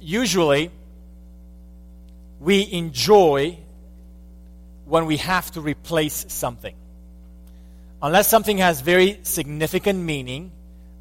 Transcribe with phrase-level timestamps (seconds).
[0.00, 0.70] usually
[2.40, 3.58] we enjoy
[4.84, 6.74] when we have to replace something.
[8.02, 10.52] Unless something has very significant meaning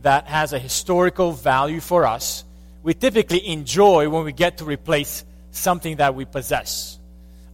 [0.01, 2.43] that has a historical value for us,
[2.83, 6.99] we typically enjoy when we get to replace something that we possess.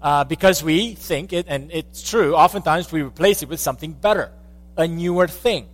[0.02, 4.32] Uh, because we think it, and it's true, oftentimes we replace it with something better,
[4.78, 5.68] a newer thing.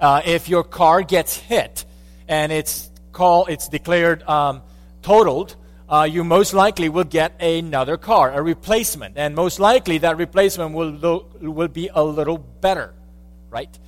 [0.00, 1.84] Uh, if your car gets hit
[2.26, 4.62] and it's called, it's declared um,
[5.02, 5.56] totaled,
[5.88, 10.72] uh, you most likely will get another car, a replacement, and most likely that replacement
[10.74, 12.94] will will be a little better,
[13.50, 13.78] right?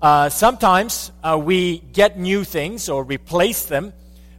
[0.00, 3.92] Uh, sometimes uh, we get new things or replace them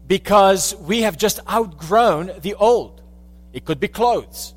[0.07, 3.01] because we have just outgrown the old.
[3.53, 4.53] It could be clothes,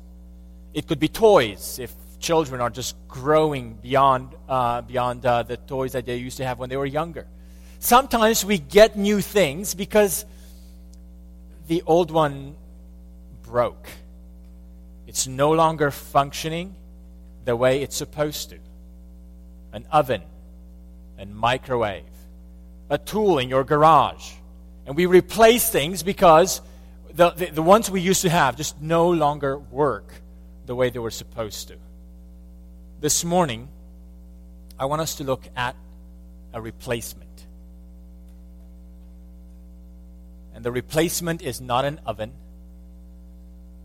[0.73, 1.77] it could be toys.
[1.79, 6.45] If children are just growing beyond uh, beyond uh, the toys that they used to
[6.45, 7.27] have when they were younger.
[7.79, 10.25] Sometimes we get new things because
[11.67, 12.55] the old one
[13.43, 13.87] broke.
[15.07, 16.75] It's no longer functioning
[17.45, 18.57] the way it's supposed to.
[19.71, 20.21] An oven,
[21.17, 22.03] a microwave,
[22.89, 24.33] a tool in your garage.
[24.85, 26.61] And we replace things because
[27.13, 30.11] the, the, the, ones we used to have just no longer work
[30.65, 31.77] the way they were supposed to.
[32.99, 33.67] This morning,
[34.79, 35.75] I want us to look at
[36.53, 37.44] a replacement.
[40.65, 42.31] The replacement is not an oven,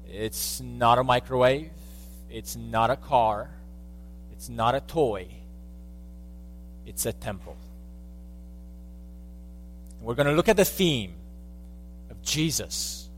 [0.09, 1.70] it's not a microwave,
[2.31, 3.50] it's not a car,
[4.33, 5.28] it's not a toy,
[6.86, 7.55] it's a temple.
[10.01, 11.12] We're going to look at the theme
[12.11, 13.11] of Jesus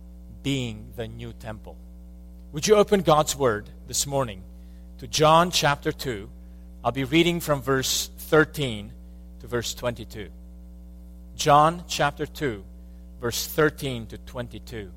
[0.42, 1.76] being the new temple.
[2.50, 4.42] Would you open God's Word this morning
[4.98, 6.28] to John chapter 2?
[6.82, 8.90] I'll be reading from verse 13
[9.38, 10.30] to verse 22.
[11.36, 12.64] John chapter 2
[13.22, 14.90] verse 13 to 22.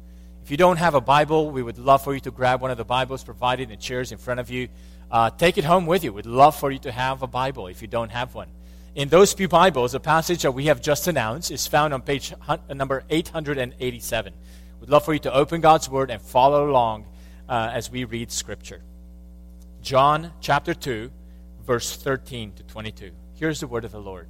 [0.44, 2.78] If you don't have a Bible, we would love for you to grab one of
[2.78, 4.68] the Bibles provided in the chairs in front of you.
[5.12, 6.12] Uh, take it home with you.
[6.12, 8.48] We'd love for you to have a Bible if you don't have one.
[8.96, 12.34] In those few Bibles, the passage that we have just announced is found on page
[12.68, 14.34] number 887.
[14.82, 17.06] We'd love for you to open God's Word and follow along
[17.48, 18.82] uh, as we read Scripture.
[19.84, 21.12] John chapter 2,
[21.64, 23.12] verse 13 to 22.
[23.36, 24.30] Here's the word of the Lord.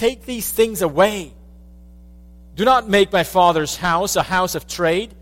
[0.00, 1.34] Take these things away.
[2.54, 5.14] Do not make my father's house a house of trade.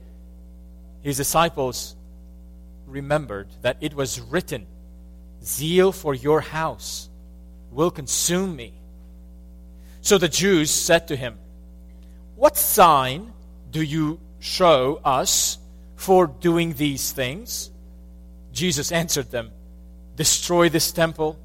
[1.02, 1.96] His disciples
[2.86, 4.68] remembered that it was written,
[5.42, 7.10] Zeal for your house
[7.72, 8.72] will consume me.
[10.00, 11.38] So the Jews said to him,
[12.36, 13.32] What sign
[13.72, 15.58] do you show us
[15.96, 17.72] for doing these things?
[18.52, 19.50] Jesus answered them,
[20.14, 21.36] Destroy this temple,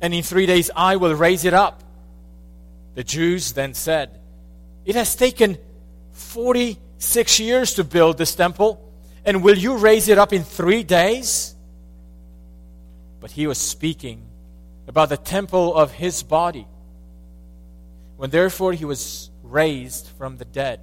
[0.00, 1.82] and in three days I will raise it up.
[2.94, 4.18] The Jews then said,
[4.84, 5.58] It has taken
[6.12, 8.84] 46 years to build this temple,
[9.24, 11.54] and will you raise it up in three days?
[13.20, 14.22] But he was speaking
[14.86, 16.66] about the temple of his body.
[18.16, 20.80] When therefore he was raised from the dead,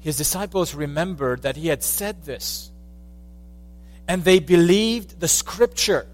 [0.00, 2.70] his disciples remembered that he had said this,
[4.06, 6.06] and they believed the scripture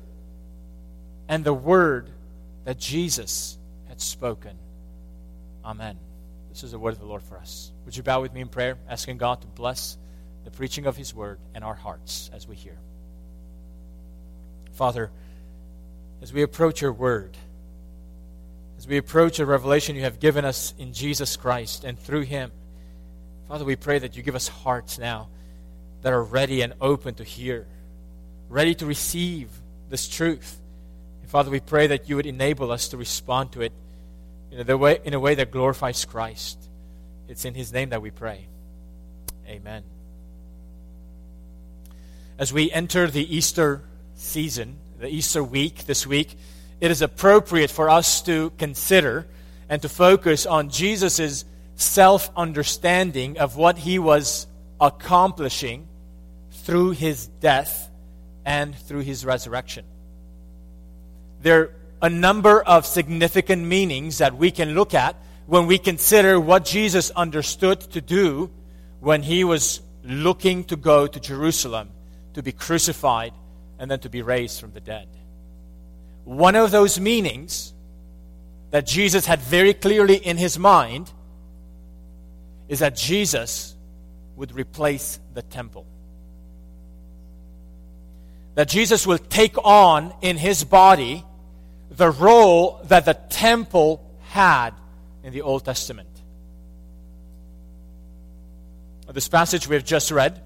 [1.29, 2.11] and the word
[2.65, 3.59] that Jesus
[3.95, 4.59] had spoken.
[5.65, 5.97] Amen.
[6.51, 7.71] This is the word of the Lord for us.
[7.85, 9.97] Would you bow with me in prayer, asking God to bless
[10.45, 12.77] the preaching of His word and our hearts as we hear?
[14.73, 15.13] Father,
[16.23, 17.37] as we approach your word,
[18.79, 22.51] as we approach a revelation you have given us in Jesus Christ and through Him,
[23.47, 25.29] Father, we pray that you give us hearts now
[26.03, 27.69] that are ready and open to hear,
[28.49, 29.51] ready to receive
[29.89, 30.59] this truth.
[31.23, 33.73] And Father, we pray that you would enable us to respond to it
[34.55, 36.59] in a way, in a way that glorifies Christ.
[37.29, 38.47] It's in His name that we pray.
[39.49, 39.83] Amen.
[42.39, 43.83] As we enter the Easter
[44.15, 46.37] season, the Easter week this week,
[46.81, 49.27] it is appropriate for us to consider
[49.69, 51.45] and to focus on Jesus'
[51.77, 54.47] self understanding of what he was
[54.81, 55.89] accomplishing
[56.51, 57.91] through his death
[58.45, 59.85] and through his resurrection.
[61.43, 61.73] There
[62.05, 65.17] a number of significant meanings that we can look at
[65.47, 68.51] when we consider what Jesus understood to do
[69.01, 71.89] when he was looking to go to Jerusalem
[72.35, 73.33] to be crucified
[73.79, 75.09] and then to be raised from the dead.
[76.25, 77.73] One of those meanings
[78.71, 81.11] that Jesus had very clearly in his mind
[82.69, 83.75] is that Jesus
[84.37, 85.87] would replace the temple.
[88.57, 91.25] That Jesus will take on in his body
[91.97, 94.71] the role that the temple had
[95.23, 96.09] in the Old Testament.
[99.13, 100.41] This passage we have just read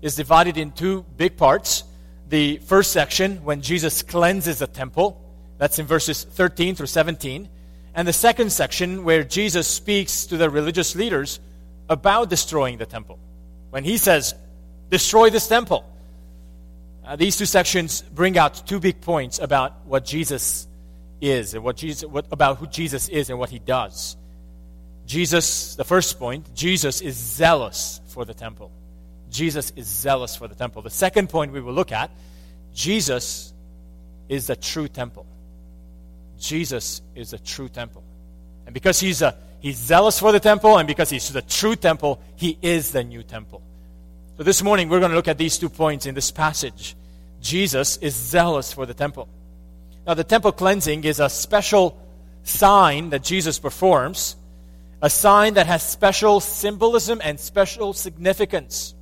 [0.00, 1.82] is divided in two big parts.
[2.28, 5.20] The first section, when Jesus cleanses the temple,
[5.58, 7.48] that's in verses 13 through 17.
[7.94, 11.40] And the second section, where Jesus speaks to the religious leaders
[11.88, 13.18] about destroying the temple.
[13.70, 14.34] When he says,
[14.90, 15.84] Destroy this temple.
[17.10, 20.68] Uh, these two sections bring out two big points about what Jesus
[21.20, 24.16] is and what Jesus, what, about who Jesus is and what he does.
[25.06, 28.70] Jesus, the first point, Jesus is zealous for the temple.
[29.28, 30.82] Jesus is zealous for the temple.
[30.82, 32.12] The second point we will look at,
[32.76, 33.52] Jesus
[34.28, 35.26] is the true temple.
[36.38, 38.04] Jesus is the true temple.
[38.66, 42.20] And because he's, a, he's zealous for the temple and because he's the true temple,
[42.36, 43.62] he is the new temple.
[44.36, 46.94] So this morning we're going to look at these two points in this passage.
[47.40, 49.28] Jesus is zealous for the temple.
[50.06, 51.98] Now, the temple cleansing is a special
[52.42, 54.36] sign that Jesus performs,
[55.02, 58.94] a sign that has special symbolism and special significance.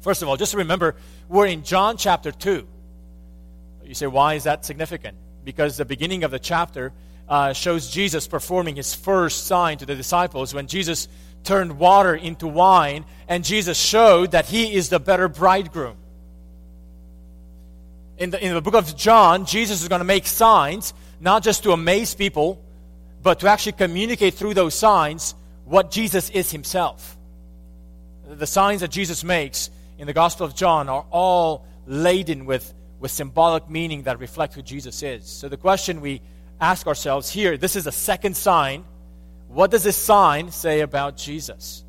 [0.00, 0.96] First of all, just remember,
[1.28, 2.66] we're in John chapter 2.
[3.84, 5.16] You say, why is that significant?
[5.44, 6.92] Because the beginning of the chapter
[7.28, 11.08] uh, shows Jesus performing his first sign to the disciples when Jesus
[11.44, 15.96] turned water into wine, and Jesus showed that he is the better bridegroom.
[18.20, 21.62] In the, in the book of John, Jesus is going to make signs, not just
[21.62, 22.62] to amaze people,
[23.22, 25.34] but to actually communicate through those signs
[25.64, 27.16] what Jesus is himself.
[28.28, 33.10] The signs that Jesus makes in the Gospel of John are all laden with, with
[33.10, 35.24] symbolic meaning that reflect who Jesus is.
[35.24, 36.20] So the question we
[36.60, 38.84] ask ourselves here this is a second sign.
[39.48, 41.84] What does this sign say about Jesus?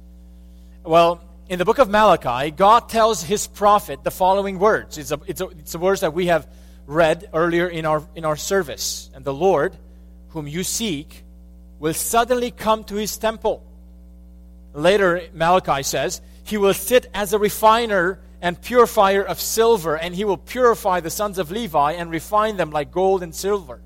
[0.85, 4.97] Well, in the book of Malachi, God tells his prophet the following words.
[4.97, 6.47] It's, a, it's, a, it's the words that we have
[6.87, 9.09] read earlier in our, in our service.
[9.13, 9.75] And the Lord,
[10.29, 11.25] whom you seek,
[11.77, 13.65] will suddenly come to his temple.
[14.73, 20.23] Later, Malachi says, he will sit as a refiner and purifier of silver, and he
[20.23, 23.81] will purify the sons of Levi and refine them like gold and silver.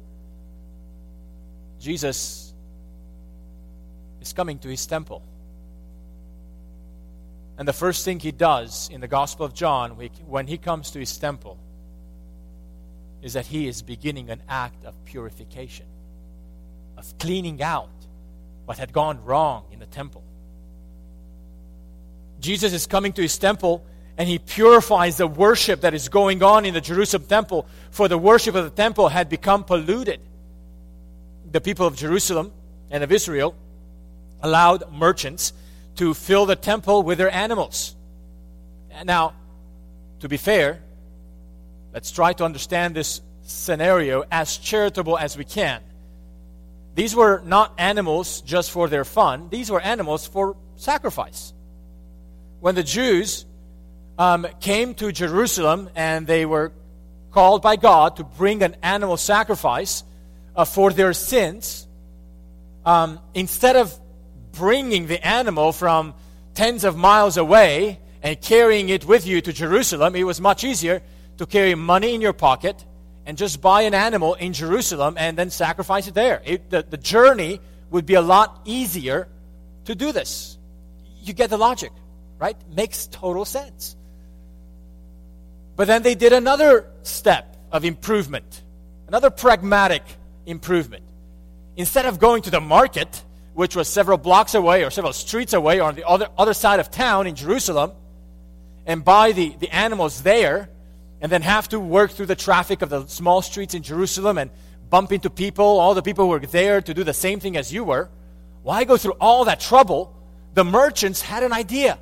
[1.79, 2.53] Jesus
[4.21, 5.23] is coming to his temple.
[7.57, 9.91] And the first thing he does in the Gospel of John
[10.27, 11.57] when he comes to his temple
[13.21, 15.85] is that he is beginning an act of purification,
[16.97, 17.89] of cleaning out
[18.65, 20.23] what had gone wrong in the temple.
[22.39, 23.83] Jesus is coming to his temple
[24.17, 28.17] and he purifies the worship that is going on in the Jerusalem temple, for the
[28.17, 30.21] worship of the temple had become polluted.
[31.51, 32.53] The people of Jerusalem
[32.89, 33.55] and of Israel
[34.41, 35.53] allowed merchants
[35.95, 37.95] to fill the temple with their animals.
[39.03, 39.33] Now,
[40.19, 40.81] to be fair,
[41.93, 45.81] let's try to understand this scenario as charitable as we can.
[46.95, 51.53] These were not animals just for their fun, these were animals for sacrifice
[52.65, 53.45] when the Jews
[54.17, 56.71] um, came to Jerusalem and they were
[57.29, 60.03] called by God to bring an animal sacrifice
[60.55, 61.85] uh, for their sins,
[62.83, 63.93] um, instead of
[64.55, 66.13] bringing the animal from
[66.53, 71.01] tens of miles away and carrying it with you to Jerusalem, it was much easier
[71.37, 72.83] to carry money in your pocket
[73.25, 76.41] and just buy an animal in Jerusalem and then sacrifice it there.
[76.45, 77.59] It, the, the journey
[77.91, 79.27] would be a lot easier
[79.85, 80.57] to do this.
[81.21, 81.91] You get the logic
[82.39, 82.57] right?
[82.69, 83.95] Makes total sense.
[85.75, 88.61] But then they did another step of improvement,
[89.07, 90.03] another pragmatic
[90.45, 91.03] improvement.
[91.75, 93.23] Instead of going to the market,
[93.55, 96.81] which was several blocks away or several streets away or on the other, other side
[96.81, 97.93] of town in Jerusalem,
[98.85, 100.69] and buy the, the animals there,
[101.21, 104.51] and then have to work through the traffic of the small streets in Jerusalem and
[104.89, 107.71] bump into people, all the people who were there to do the same thing as
[107.73, 108.09] you were,
[108.61, 110.13] why go through all that trouble?
[110.53, 111.97] The merchants had an idea.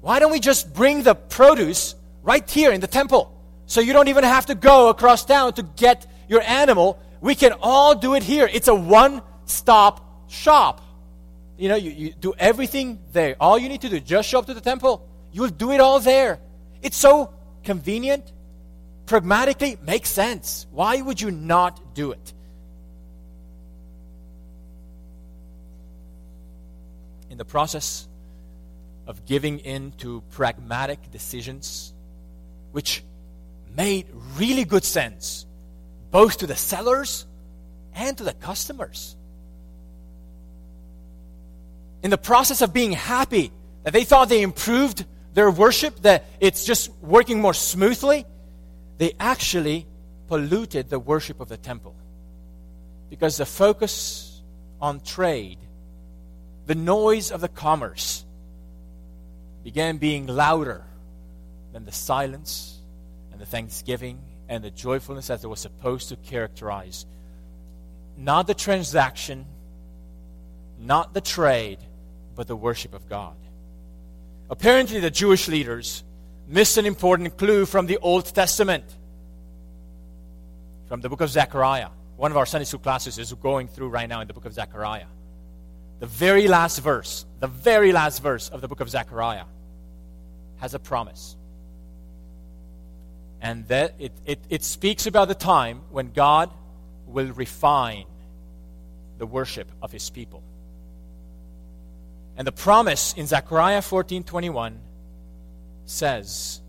[0.00, 3.36] Why don't we just bring the produce right here in the temple?
[3.66, 7.00] So you don't even have to go across town to get your animal.
[7.20, 8.48] We can all do it here.
[8.50, 10.80] It's a one stop shop.
[11.58, 13.36] You know, you, you do everything there.
[13.38, 15.06] All you need to do, just show up to the temple.
[15.32, 16.40] You'll do it all there.
[16.82, 17.34] It's so
[17.64, 18.32] convenient,
[19.06, 20.66] pragmatically makes sense.
[20.70, 22.32] Why would you not do it?
[27.28, 28.08] In the process
[29.06, 31.92] of giving in to pragmatic decisions,
[32.72, 33.02] which
[33.74, 34.06] made
[34.36, 35.46] really good sense
[36.10, 37.26] both to the sellers
[37.94, 39.16] and to the customers.
[42.02, 43.52] In the process of being happy
[43.84, 45.04] that they thought they improved
[45.34, 48.24] their worship, that it's just working more smoothly,
[48.98, 49.86] they actually
[50.28, 51.94] polluted the worship of the temple.
[53.08, 54.42] Because the focus
[54.80, 55.58] on trade,
[56.66, 58.24] the noise of the commerce,
[59.62, 60.84] began being louder
[61.72, 62.78] than the silence
[63.32, 67.06] and the thanksgiving and the joyfulness that it was supposed to characterize
[68.16, 69.46] not the transaction,
[70.78, 71.78] not the trade,
[72.40, 73.36] but the worship of God.
[74.48, 76.02] Apparently, the Jewish leaders
[76.48, 78.84] missed an important clue from the Old Testament,
[80.88, 81.90] from the book of Zechariah.
[82.16, 84.54] One of our Sunday school classes is going through right now in the book of
[84.54, 85.04] Zechariah.
[85.98, 89.44] The very last verse, the very last verse of the book of Zechariah
[90.60, 91.36] has a promise.
[93.42, 96.50] And that it, it, it speaks about the time when God
[97.06, 98.06] will refine
[99.18, 100.42] the worship of his people.
[102.40, 104.80] And the promise in Zechariah 14:21
[105.84, 106.62] says,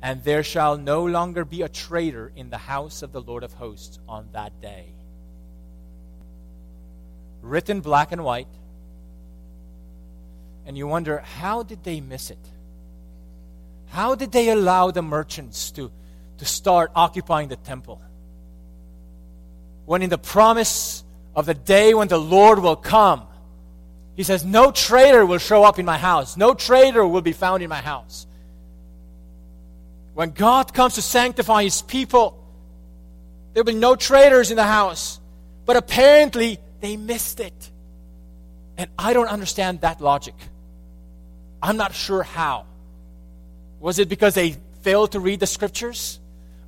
[0.00, 3.52] "And there shall no longer be a traitor in the house of the Lord of
[3.52, 4.94] hosts on that day."
[7.42, 8.48] Written black and white.
[10.64, 12.46] And you wonder, how did they miss it?
[13.88, 15.92] How did they allow the merchants to,
[16.38, 18.00] to start occupying the temple?
[19.84, 21.04] When in the promise
[21.36, 23.26] of the day when the Lord will come,
[24.16, 26.36] he says, No traitor will show up in my house.
[26.36, 28.26] No traitor will be found in my house.
[30.14, 32.36] When God comes to sanctify his people,
[33.52, 35.20] there will be no traitors in the house.
[35.64, 37.70] But apparently, they missed it.
[38.76, 40.34] And I don't understand that logic.
[41.62, 42.66] I'm not sure how.
[43.78, 46.18] Was it because they failed to read the scriptures?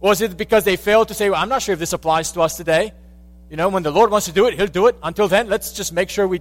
[0.00, 2.40] Was it because they failed to say, well, I'm not sure if this applies to
[2.40, 2.92] us today?
[3.50, 4.96] You know, when the Lord wants to do it, He'll do it.
[5.02, 6.40] Until then, let's just make sure we,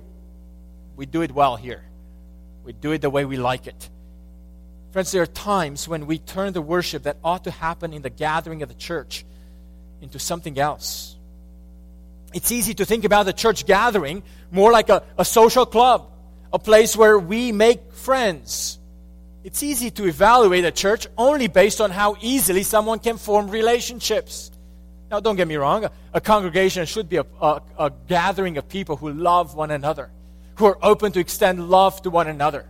[1.01, 1.81] we do it well here.
[2.63, 3.89] We do it the way we like it.
[4.91, 8.11] Friends, there are times when we turn the worship that ought to happen in the
[8.11, 9.25] gathering of the church
[9.99, 11.15] into something else.
[12.35, 16.07] It's easy to think about the church gathering more like a, a social club,
[16.53, 18.77] a place where we make friends.
[19.43, 24.51] It's easy to evaluate a church only based on how easily someone can form relationships.
[25.09, 28.97] Now, don't get me wrong, a, congregation should be a, a, a gathering of people
[28.97, 30.11] who love one another,
[30.61, 32.65] who are open to extend love to one another.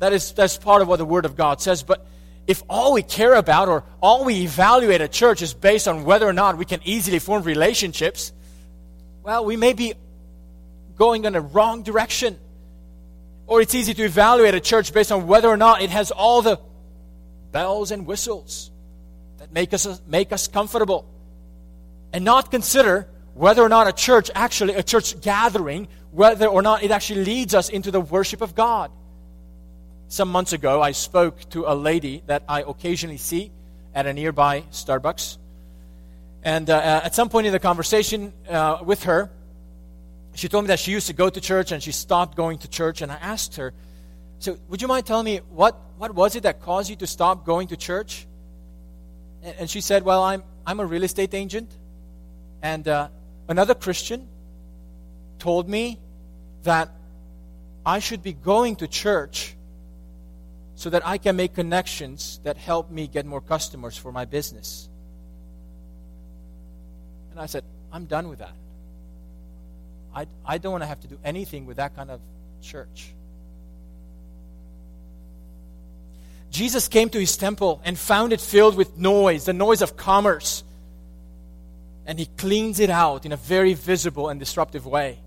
[0.00, 1.84] That is that's part of what the Word of God says.
[1.84, 2.04] But
[2.48, 6.26] if all we care about or all we evaluate a church is based on whether
[6.26, 8.32] or not we can easily form relationships,
[9.22, 9.94] well, we may be
[10.96, 12.38] going in the wrong direction.
[13.46, 16.42] Or it's easy to evaluate a church based on whether or not it has all
[16.42, 16.58] the
[17.52, 18.72] bells and whistles
[19.38, 21.06] that make us, make us comfortable
[22.12, 26.84] and not consider whether or not a church, actually, a church gathering, whether or not
[26.84, 28.92] it actually leads us into the worship of God.
[30.06, 33.50] Some months ago, I spoke to a lady that I occasionally see
[33.92, 35.38] at a nearby Starbucks.
[36.44, 39.28] And uh, uh, at some point in the conversation uh, with her,
[40.34, 42.68] she told me that she used to go to church and she stopped going to
[42.68, 43.02] church.
[43.02, 43.72] And I asked her,
[44.38, 47.44] So, would you mind telling me what, what was it that caused you to stop
[47.44, 48.24] going to church?
[49.42, 51.72] And, and she said, Well, I'm, I'm a real estate agent.
[52.62, 53.08] And uh,
[53.48, 54.28] another Christian
[55.40, 55.98] told me
[56.64, 56.90] that
[57.86, 59.54] I should be going to church
[60.76, 64.88] so that I can make connections that help me get more customers for my business.
[67.30, 68.54] And I said, I'm done with that.
[70.14, 72.20] I, I don't want to have to do anything with that kind of
[72.62, 73.08] church.
[76.50, 80.62] Jesus came to his temple and found it filled with noise, the noise of commerce
[82.06, 85.18] and he cleans it out in a very visible and disruptive way.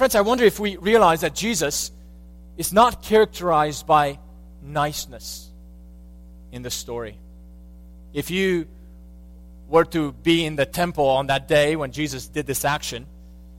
[0.00, 1.90] Friends, I wonder if we realize that Jesus
[2.56, 4.18] is not characterized by
[4.62, 5.50] niceness
[6.52, 7.18] in the story.
[8.14, 8.66] If you
[9.68, 13.04] were to be in the temple on that day when Jesus did this action,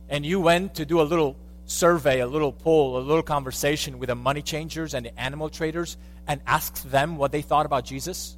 [0.10, 4.08] and you went to do a little survey, a little poll, a little conversation with
[4.10, 5.96] the money changers and the animal traders
[6.28, 8.36] and asked them what they thought about Jesus,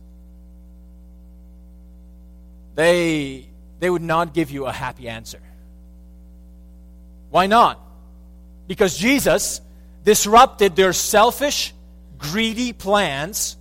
[2.75, 3.47] they
[3.79, 5.39] they would not give you a happy answer.
[7.29, 7.79] Why not?
[8.73, 9.61] Because Jesus
[10.03, 11.75] disrupted their selfish,
[12.17, 13.55] greedy plans.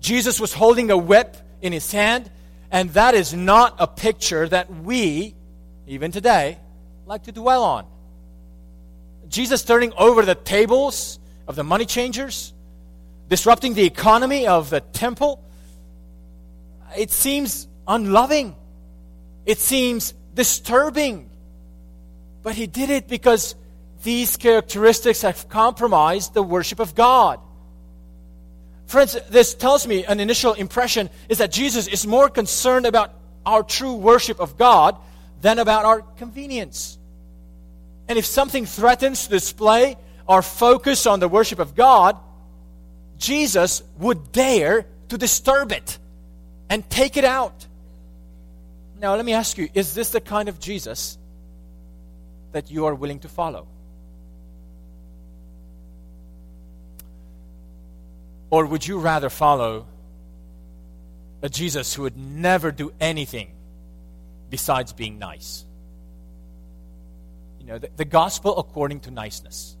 [0.00, 2.30] Jesus was holding a whip in his hand,
[2.70, 5.34] and that is not a picture that we,
[5.86, 6.58] even today,
[7.06, 7.86] like to dwell on.
[9.30, 12.52] Jesus turning over the tables of the money changers,
[13.30, 15.42] disrupting the economy of the temple,
[16.98, 18.54] it seems unloving.
[19.46, 21.30] It seems disturbing.
[22.42, 23.54] But he did it because
[24.02, 27.40] these characteristics have compromised the worship of God.
[28.86, 33.12] Friends, this tells me an initial impression is that Jesus is more concerned about
[33.46, 34.96] our true worship of God
[35.42, 36.98] than about our convenience.
[38.08, 42.16] And if something threatens to display our focus on the worship of God,
[43.18, 45.98] Jesus would dare to disturb it
[46.68, 47.66] and take it out.
[48.98, 51.18] Now, let me ask you is this the kind of Jesus
[52.52, 53.66] that you are willing to follow?
[58.50, 59.86] Or would you rather follow
[61.42, 63.52] a Jesus who would never do anything
[64.50, 65.64] besides being nice?
[67.60, 69.76] You know, the, the gospel according to niceness.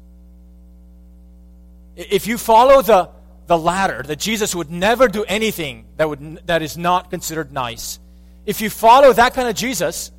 [1.96, 3.10] If you follow the,
[3.46, 7.98] the latter, that Jesus would never do anything that, would, that is not considered nice,
[8.46, 10.12] if you follow that kind of Jesus,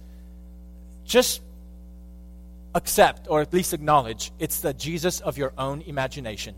[1.06, 1.42] just
[2.76, 6.56] accept or at least acknowledge it's the Jesus of your own imagination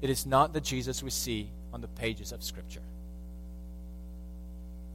[0.00, 2.82] it is not the Jesus we see on the pages of Scripture.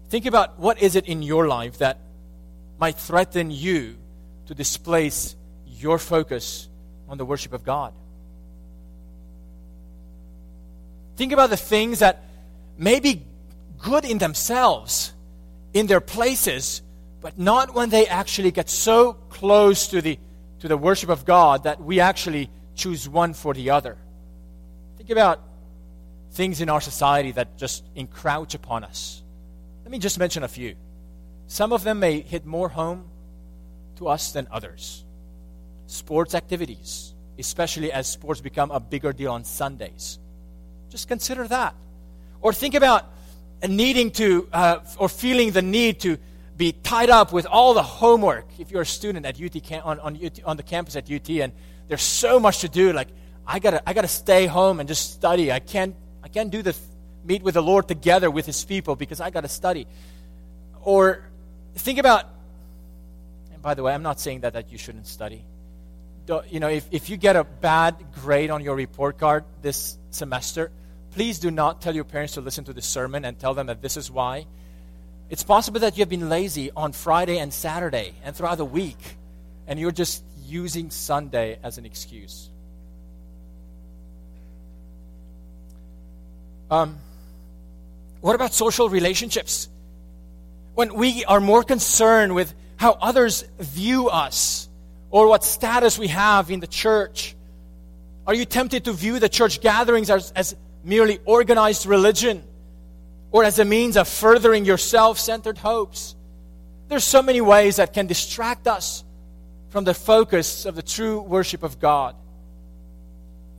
[0.10, 1.98] Think about what is it in your life that
[2.80, 3.96] might threaten you
[4.48, 5.36] to displace
[5.68, 6.68] your focus
[7.08, 7.94] on the worship of God.
[11.16, 12.24] Think about the things that
[12.78, 13.24] may be
[13.80, 15.14] good in themselves,
[15.74, 16.82] in their places,
[17.22, 20.18] but not when they actually get so close to the,
[20.60, 23.98] to the worship of God that we actually choose one for the other.
[25.02, 25.42] Think about
[26.34, 29.24] things in our society that just encroach upon us.
[29.84, 30.76] Let me just mention a few.
[31.48, 33.06] Some of them may hit more home
[33.96, 35.04] to us than others.
[35.88, 40.20] Sports activities, especially as sports become a bigger deal on Sundays.
[40.92, 41.74] Just consider that.
[42.40, 43.10] Or think about
[43.68, 46.20] needing to, uh, or feeling the need to
[46.58, 50.24] be tied up with all the homework if you're a student at UT, on, on,
[50.24, 51.54] UT, on the campus at UT and
[51.88, 53.08] there's so much to do, like
[53.46, 55.52] I gotta, I gotta stay home and just study.
[55.52, 56.76] I can't, I can't do the
[57.24, 59.88] meet with the Lord together with His people because I gotta study.
[60.84, 61.24] Or
[61.76, 62.26] think about,
[63.54, 65.44] and by the way, I'm not saying that, that you shouldn't study.
[66.50, 70.72] you know, if, if you get a bad grade on your report card this semester,
[71.12, 73.82] please do not tell your parents to listen to the sermon and tell them that
[73.82, 74.46] this is why.
[75.30, 79.18] It's possible that you have been lazy on Friday and Saturday and throughout the week,
[79.68, 82.51] and you're just using Sunday as an excuse.
[86.72, 86.98] Um,
[88.22, 89.68] what about social relationships?
[90.74, 94.70] When we are more concerned with how others view us
[95.10, 97.36] or what status we have in the church,
[98.26, 102.42] are you tempted to view the church gatherings as, as merely organized religion
[103.32, 106.16] or as a means of furthering your self centered hopes?
[106.88, 109.04] There's so many ways that can distract us
[109.70, 112.16] from the focus of the true worship of God.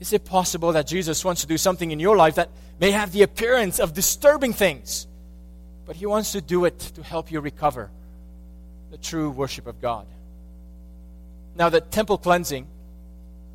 [0.00, 2.48] Is it possible that Jesus wants to do something in your life that
[2.80, 5.06] may have the appearance of disturbing things,
[5.86, 7.90] but He wants to do it to help you recover
[8.90, 10.06] the true worship of God?
[11.54, 12.66] Now, the temple cleansing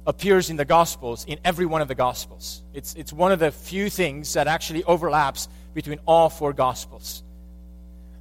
[0.06, 2.64] appears in the Gospels, in every one of the Gospels.
[2.74, 7.24] It's, it's one of the few things that actually overlaps between all four Gospels.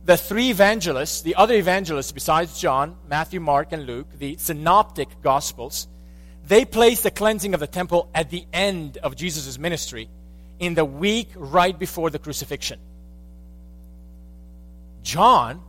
[0.04, 5.88] The three evangelists, the other evangelists besides John, Matthew, Mark, and Luke, the synoptic Gospels,
[6.46, 10.08] they place the cleansing of the temple at the end of Jesus' ministry
[10.58, 12.78] in the week right before the crucifixion.
[15.02, 15.62] John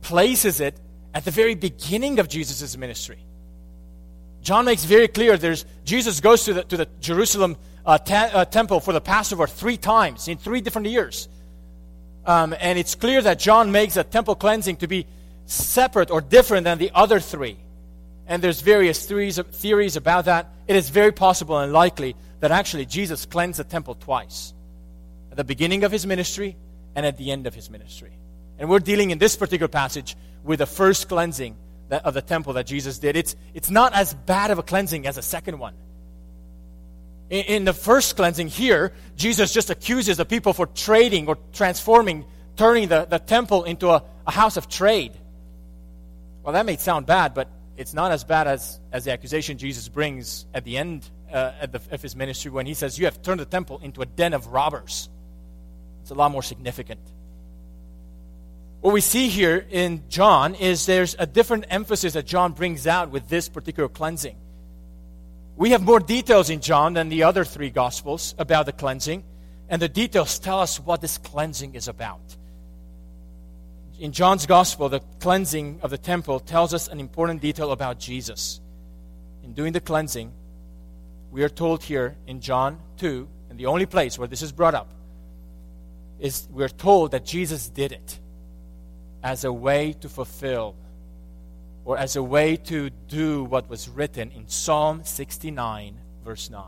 [0.00, 0.78] places it
[1.14, 3.18] at the very beginning of Jesus' ministry.
[4.42, 8.44] John makes very clear there's Jesus goes to the, to the Jerusalem uh, ta- uh,
[8.44, 11.28] temple for the Passover three times in three different years.
[12.24, 15.06] Um, and it's clear that John makes a temple cleansing to be
[15.46, 17.56] separate or different than the other three
[18.28, 20.52] and there's various theories, theories about that.
[20.68, 24.52] It is very possible and likely that actually Jesus cleansed the temple twice
[25.30, 26.56] at the beginning of his ministry
[26.94, 28.12] and at the end of his ministry.
[28.58, 30.14] And we're dealing in this particular passage
[30.44, 31.56] with the first cleansing
[31.88, 33.16] that, of the temple that Jesus did.
[33.16, 35.74] It's, it's not as bad of a cleansing as the second one.
[37.30, 42.26] In, in the first cleansing here, Jesus just accuses the people for trading or transforming,
[42.56, 45.12] turning the, the temple into a, a house of trade.
[46.42, 49.88] Well, that may sound bad, but it's not as bad as, as the accusation Jesus
[49.88, 53.22] brings at the end uh, at the, of his ministry when he says, You have
[53.22, 55.08] turned the temple into a den of robbers.
[56.02, 57.00] It's a lot more significant.
[58.80, 63.10] What we see here in John is there's a different emphasis that John brings out
[63.10, 64.36] with this particular cleansing.
[65.56, 69.22] We have more details in John than the other three Gospels about the cleansing,
[69.68, 72.36] and the details tell us what this cleansing is about.
[73.98, 78.60] In John's Gospel, the cleansing of the temple tells us an important detail about Jesus.
[79.42, 80.32] In doing the cleansing,
[81.32, 84.74] we are told here in John 2, and the only place where this is brought
[84.74, 84.88] up,
[86.20, 88.20] is we're told that Jesus did it
[89.24, 90.76] as a way to fulfill
[91.84, 96.62] or as a way to do what was written in Psalm 69, verse 9.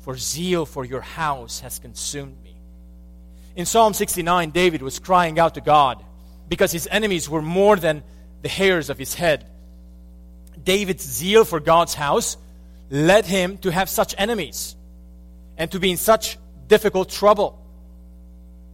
[0.00, 2.54] For zeal for your house has consumed me.
[3.56, 6.03] In Psalm 69, David was crying out to God
[6.48, 8.02] because his enemies were more than
[8.42, 9.46] the hairs of his head.
[10.62, 12.36] David's zeal for God's house
[12.90, 14.76] led him to have such enemies
[15.56, 17.58] and to be in such difficult trouble.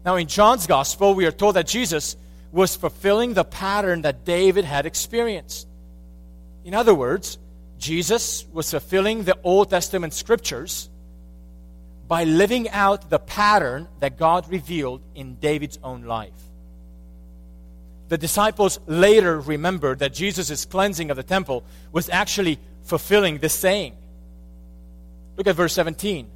[0.05, 2.17] Now, in John's gospel, we are told that Jesus
[2.53, 5.69] was fulfilling the pattern that David had experienced.
[6.65, 7.39] In other words,
[7.79, 10.89] Jesus was fulfilling the Old Testament scriptures
[12.09, 16.50] by living out the pattern that God revealed in David's own life.
[18.11, 23.97] The disciples later remembered that Jesus' cleansing of the temple was actually fulfilling this saying.
[25.37, 26.29] Look at verse 17.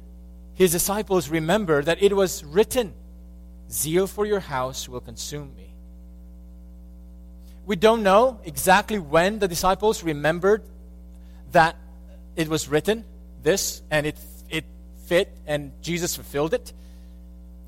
[0.53, 2.93] His disciples remember that it was written,
[3.69, 5.73] Zeal for your house will consume me.
[7.65, 10.63] We don't know exactly when the disciples remembered
[11.51, 11.75] that
[12.37, 13.03] it was written,
[13.43, 14.17] this, and it,
[14.49, 14.63] it
[15.07, 16.71] fit, and Jesus fulfilled it.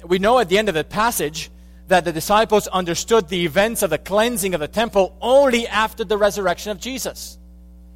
[0.05, 1.51] We know at the end of the passage
[1.88, 6.17] that the disciples understood the events of the cleansing of the temple only after the
[6.17, 7.38] resurrection of Jesus.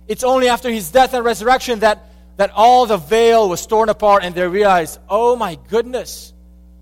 [0.08, 2.06] It's only after his death and resurrection that,
[2.38, 6.34] that all the veil was torn apart and they realized, oh my goodness,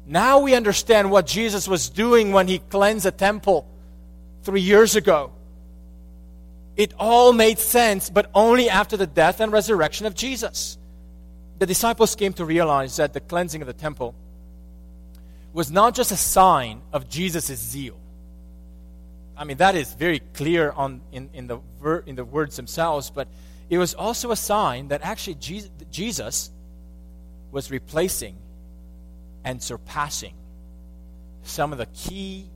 [0.05, 3.67] now we understand what Jesus was doing when he cleansed the temple
[4.43, 5.31] three years ago.
[6.75, 10.77] It all made sense, but only after the death and resurrection of Jesus.
[11.57, 14.15] The disciples came to realize that the cleansing of the temple
[15.53, 17.97] was not just a sign of Jesus' zeal.
[19.35, 23.09] I mean, that is very clear on, in, in, the ver, in the words themselves,
[23.09, 23.27] but
[23.69, 26.51] it was also a sign that actually Jesus, Jesus
[27.51, 28.35] was replacing
[29.43, 30.33] and surpassing
[31.43, 32.49] some of the key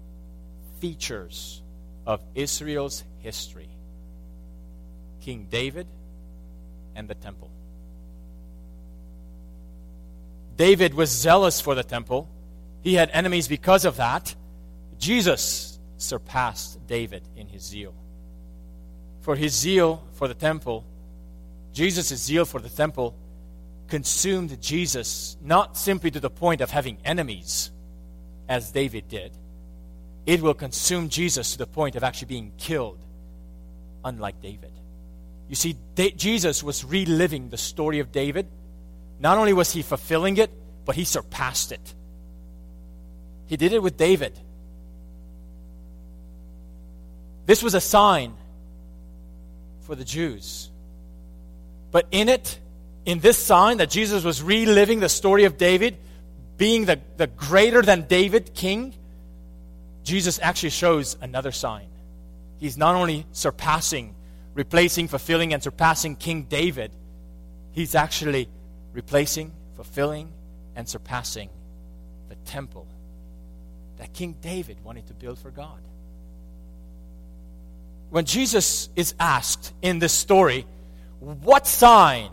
[0.79, 1.61] features
[2.05, 3.69] of Israel's history
[5.21, 5.87] King David
[6.95, 7.49] and the temple.
[10.57, 12.27] David was zealous for the temple.
[12.83, 14.35] He had enemies because of that.
[14.99, 17.93] Jesus surpassed David in his zeal.
[19.21, 20.85] For his zeal for the temple,
[21.73, 23.15] Jesus' zeal for the temple
[23.87, 27.71] consumed Jesus not simply to the point of having enemies,
[28.49, 29.31] as David did,
[30.25, 32.99] it will consume Jesus to the point of actually being killed,
[34.03, 34.71] unlike David.
[35.49, 38.47] You see, da- Jesus was reliving the story of David.
[39.19, 40.51] Not only was he fulfilling it,
[40.85, 41.93] but he surpassed it.
[43.47, 44.37] He did it with David.
[47.45, 48.35] This was a sign
[49.81, 50.69] for the Jews.
[51.91, 52.57] But in it,
[53.05, 55.97] in this sign that Jesus was reliving the story of David,
[56.57, 58.93] being the, the greater than David king,
[60.03, 61.87] Jesus actually shows another sign.
[62.59, 64.15] He's not only surpassing,
[64.53, 66.91] replacing, fulfilling, and surpassing King David,
[67.73, 68.47] he's actually
[68.93, 70.31] replacing, fulfilling,
[70.75, 71.49] and surpassing
[72.29, 72.87] the temple
[73.97, 75.79] that King David wanted to build for God.
[78.09, 80.65] When Jesus is asked in this story,
[81.19, 82.29] what sign,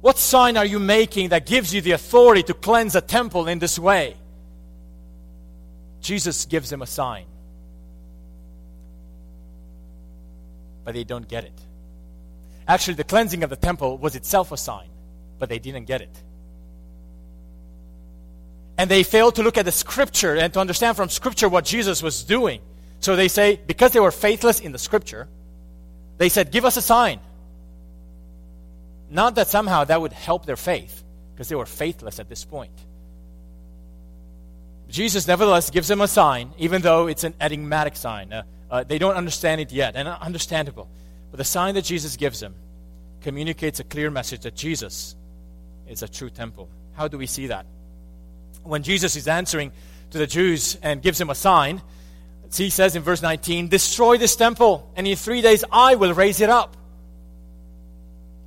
[0.00, 3.58] what sign are you making that gives you the authority to cleanse a temple in
[3.58, 4.16] this way?
[6.00, 7.26] Jesus gives them a sign.
[10.84, 11.60] But they don't get it.
[12.66, 14.88] Actually, the cleansing of the temple was itself a sign,
[15.38, 16.22] but they didn't get it.
[18.78, 22.00] And they failed to look at the scripture and to understand from scripture what Jesus
[22.00, 22.60] was doing.
[23.00, 25.26] So they say, because they were faithless in the scripture,
[26.16, 27.20] they said, Give us a sign.
[29.10, 31.02] Not that somehow that would help their faith,
[31.34, 32.72] because they were faithless at this point.
[34.88, 38.32] Jesus nevertheless gives them a sign, even though it's an enigmatic sign.
[38.32, 40.88] Uh, uh, they don't understand it yet, and understandable.
[41.30, 42.54] But the sign that Jesus gives them
[43.22, 45.16] communicates a clear message that Jesus
[45.86, 46.68] is a true temple.
[46.94, 47.66] How do we see that?
[48.64, 49.72] When Jesus is answering
[50.10, 51.82] to the Jews and gives them a sign,
[52.56, 56.40] he says in verse 19, Destroy this temple, and in three days I will raise
[56.40, 56.76] it up.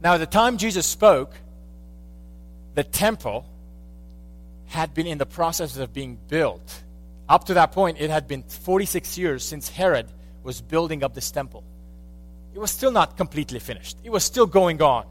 [0.01, 1.33] Now, at the time Jesus spoke,
[2.73, 3.45] the temple
[4.67, 6.81] had been in the process of being built.
[7.29, 10.07] Up to that point, it had been 46 years since Herod
[10.43, 11.63] was building up this temple.
[12.53, 15.05] It was still not completely finished, it was still going on.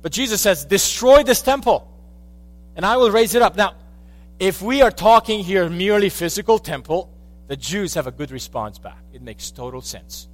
[0.00, 1.86] But Jesus says, Destroy this temple,
[2.76, 3.56] and I will raise it up.
[3.56, 3.74] Now,
[4.38, 7.12] if we are talking here merely physical temple,
[7.48, 9.02] the Jews have a good response back.
[9.12, 10.28] It makes total sense.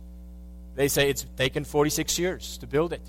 [0.75, 3.03] They say it's taken 46 years to build it,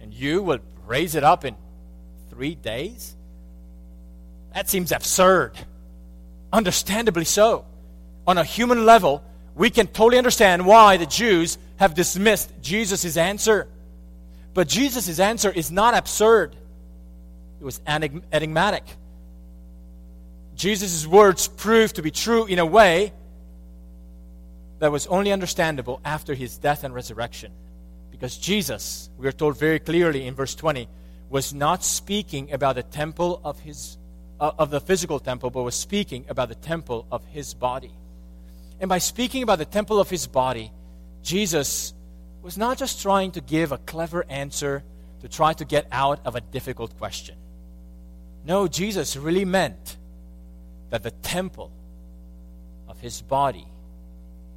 [0.00, 1.54] and you will raise it up in
[2.30, 3.16] three days?
[4.54, 5.52] That seems absurd.
[6.52, 7.64] Understandably so.
[8.26, 9.22] On a human level,
[9.54, 13.68] we can totally understand why the Jews have dismissed Jesus' answer.
[14.54, 16.54] But Jesus' answer is not absurd,
[17.60, 18.84] it was enigmatic.
[20.58, 23.12] Jesus' words proved to be true in a way
[24.80, 27.52] that was only understandable after his death and resurrection.
[28.10, 30.88] Because Jesus, we are told very clearly in verse 20,
[31.30, 33.98] was not speaking about the temple of his
[34.40, 37.92] uh, of the physical temple, but was speaking about the temple of his body.
[38.80, 40.72] And by speaking about the temple of his body,
[41.22, 41.92] Jesus
[42.42, 44.82] was not just trying to give a clever answer
[45.20, 47.36] to try to get out of a difficult question.
[48.44, 49.97] No, Jesus really meant
[50.90, 51.70] that the temple
[52.88, 53.66] of his body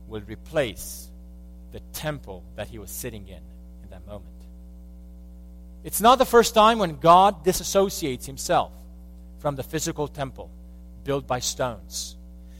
[0.07, 1.09] will replace
[1.71, 3.41] the temple that he was sitting in
[3.83, 4.25] in that moment.
[5.83, 8.71] It's not the first time when God disassociates himself
[9.39, 10.49] from the physical temple
[11.03, 12.15] built by stones.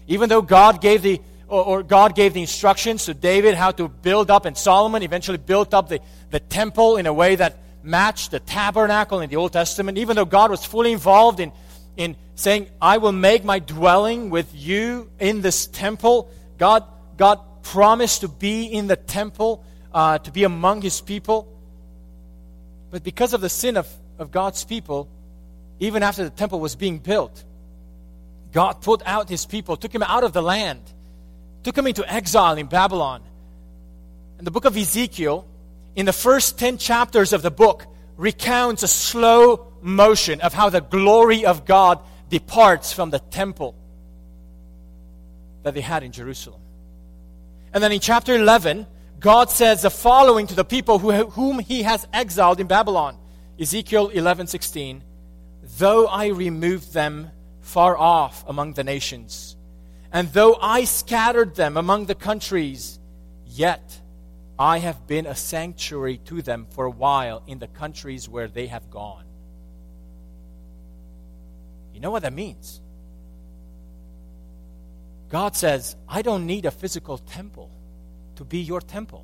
[0.08, 3.90] Even though God gave the or, or, God gave the instructions to David how to
[3.90, 8.32] build up, and Solomon eventually built up the, the temple in a way that matched
[8.32, 11.52] the tabernacle in the Old Testament, even though God was fully involved in,
[12.02, 16.84] in saying, I will make my dwelling with you in this temple, God,
[17.18, 21.48] God promised to be in the temple, uh, to be among his people.
[22.90, 23.88] But because of the sin of,
[24.18, 25.08] of God's people,
[25.80, 27.44] even after the temple was being built,
[28.52, 30.82] God put out his people, took him out of the land
[31.64, 33.22] took him into exile in Babylon.
[34.38, 35.46] And the book of Ezekiel,
[35.96, 37.86] in the first 10 chapters of the book,
[38.18, 43.76] recounts a slow motion of how the glory of God departs from the temple
[45.64, 46.62] that they had in Jerusalem.
[47.74, 48.88] And then in chapter 11,
[49.20, 53.18] God says the following to the people who, whom he has exiled in Babylon.
[53.60, 55.02] Ezekiel 11:16
[55.78, 57.30] Though I removed them
[57.62, 59.56] far off among the nations,
[60.12, 63.00] and though I scattered them among the countries,
[63.46, 64.02] yet
[64.58, 68.68] I have been a sanctuary to them for a while in the countries where they
[68.68, 69.26] have gone.
[72.02, 72.82] You know what that means?
[75.30, 77.70] God says, I don't need a physical temple
[78.38, 79.24] to be your temple.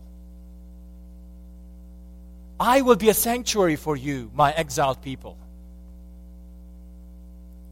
[2.60, 5.40] I will be a sanctuary for you, my exiled people.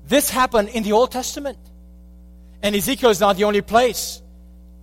[0.07, 1.59] This happened in the Old Testament.
[2.63, 4.23] And Ezekiel is not the only place.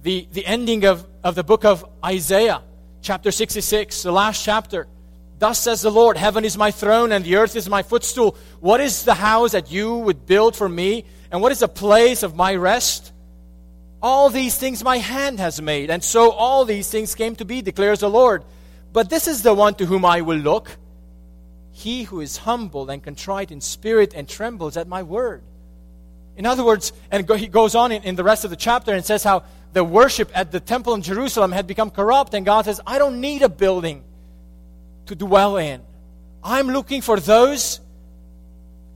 [0.05, 2.63] The, the ending of, of the book of Isaiah,
[3.01, 4.87] chapter 66, the last chapter.
[5.43, 8.37] Thus says the Lord, Heaven is my throne and the earth is my footstool.
[8.61, 11.05] What is the house that you would build for me?
[11.33, 13.13] And what is the place of my rest?
[14.01, 17.61] All these things my hand has made, and so all these things came to be,
[17.61, 18.45] declares the Lord.
[18.93, 20.77] But this is the one to whom I will look,
[21.73, 25.43] he who is humble and contrite in spirit and trembles at my word.
[26.37, 29.05] In other words, and he goes on in, in the rest of the chapter and
[29.05, 32.81] says how the worship at the temple in Jerusalem had become corrupt, and God says,
[32.87, 34.05] I don't need a building
[35.07, 35.83] to dwell in.
[36.43, 37.81] I'm looking for those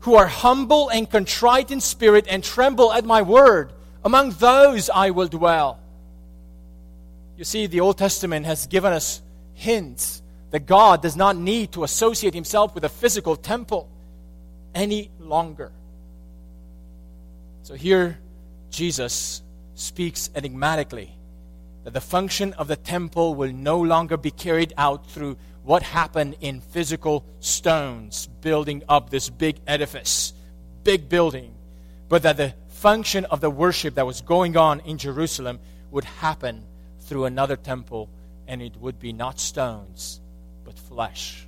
[0.00, 3.72] who are humble and contrite in spirit and tremble at my word.
[4.04, 5.80] Among those I will dwell.
[7.36, 9.20] You see, the Old Testament has given us
[9.54, 13.88] hints that God does not need to associate himself with a physical temple
[14.74, 15.72] any longer.
[17.62, 18.18] So here,
[18.70, 19.42] Jesus
[19.74, 21.10] speaks enigmatically
[21.84, 26.36] that the function of the temple will no longer be carried out through what happened
[26.40, 30.32] in physical stones building up this big edifice,
[30.84, 31.52] big building,
[32.08, 35.58] but that the function of the worship that was going on in Jerusalem
[35.90, 36.64] would happen
[37.00, 38.08] through another temple,
[38.46, 40.20] and it would be not stones,
[40.64, 41.44] but flesh,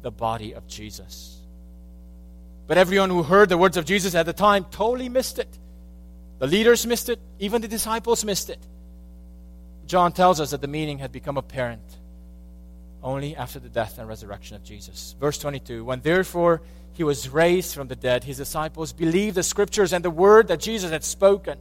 [0.00, 1.36] the body of Jesus.
[2.66, 5.58] But everyone who heard the words of Jesus at the time totally missed it.
[6.38, 8.66] The leaders missed it, even the disciples missed it.
[9.84, 11.82] John tells us that the meaning had become apparent
[13.02, 15.14] only after the death and resurrection of Jesus.
[15.20, 19.92] Verse 22 When therefore he was raised from the dead, his disciples believed the scriptures
[19.92, 21.58] and the word that Jesus had spoken.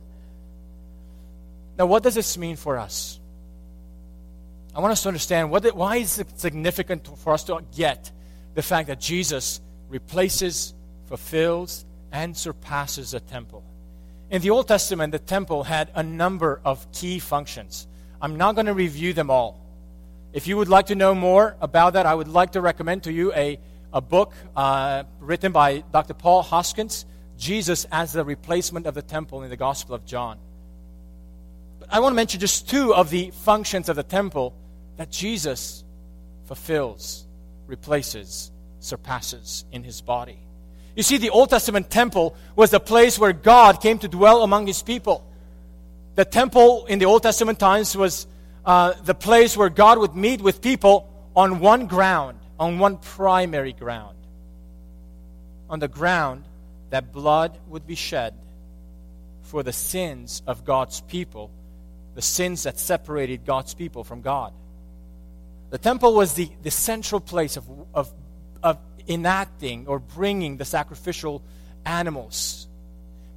[1.78, 3.20] Now, what does this mean for us?
[4.76, 8.12] I want us to understand what, why is it significant for us to get
[8.54, 10.74] the fact that Jesus replaces
[11.10, 13.64] fulfills, and surpasses the temple.
[14.30, 17.88] In the Old Testament, the temple had a number of key functions.
[18.22, 19.60] I'm not going to review them all.
[20.32, 23.12] If you would like to know more about that, I would like to recommend to
[23.12, 23.58] you a,
[23.92, 26.14] a book uh, written by Dr.
[26.14, 30.38] Paul Hoskins, Jesus as the replacement of the temple in the Gospel of John.
[31.80, 34.54] But I want to mention just two of the functions of the temple
[34.98, 35.84] that Jesus
[36.46, 37.26] fulfills,
[37.66, 40.38] replaces, surpasses in his body.
[40.96, 44.68] You see, the Old Testament temple was the place where God came to dwell among
[44.68, 45.26] his people.
[46.14, 48.28] The temple in the Old Testament times was
[48.70, 53.74] uh, the place where God would meet with people on one ground, on one primary
[53.74, 54.16] ground.
[55.72, 56.44] On the ground
[56.92, 58.36] that blood would be shed
[59.42, 61.50] for the sins of God's people,
[62.14, 64.54] the sins that separated God's people from God.
[65.72, 68.14] The temple was the, the central place of, of,
[68.62, 68.78] of
[69.08, 71.42] enacting or bringing the sacrificial
[71.88, 72.68] animals.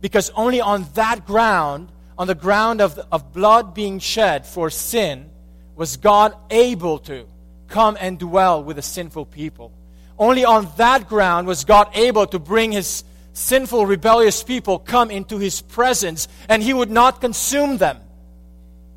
[0.02, 5.30] Because only on that ground, on the ground of, of blood being shed for sin,
[5.74, 7.26] was God able to
[7.68, 9.72] come and dwell with a sinful people.
[10.18, 15.38] Only on that ground was God able to bring his sinful, rebellious people come into
[15.38, 17.98] his presence, and he would not consume them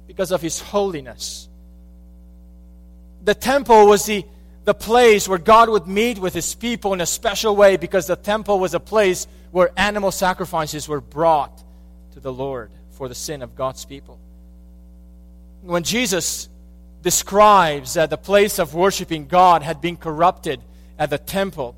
[0.08, 1.48] because of his holiness.
[3.24, 4.26] The temple was the
[4.66, 8.16] the place where God would meet with his people in a special way because the
[8.16, 11.64] temple was a place where animal sacrifices were brought
[12.14, 14.20] to the Lord for the sin of God's people.
[15.62, 16.50] When Jesus
[17.02, 20.62] describes that the place of worshiping God had been corrupted
[20.98, 21.76] at the temple,